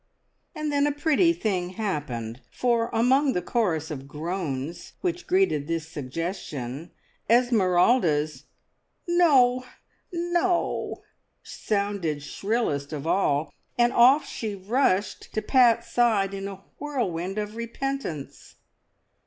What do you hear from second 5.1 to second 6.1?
greeted this